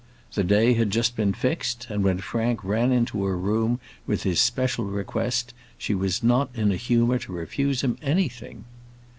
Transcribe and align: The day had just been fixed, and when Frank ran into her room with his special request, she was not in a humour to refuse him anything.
The 0.33 0.43
day 0.43 0.73
had 0.73 0.89
just 0.89 1.15
been 1.15 1.31
fixed, 1.31 1.85
and 1.91 2.03
when 2.03 2.17
Frank 2.17 2.63
ran 2.63 2.91
into 2.91 3.23
her 3.25 3.37
room 3.37 3.79
with 4.07 4.23
his 4.23 4.41
special 4.41 4.85
request, 4.85 5.53
she 5.77 5.93
was 5.93 6.23
not 6.23 6.49
in 6.55 6.71
a 6.71 6.75
humour 6.75 7.19
to 7.19 7.31
refuse 7.33 7.81
him 7.83 7.99
anything. 8.01 8.63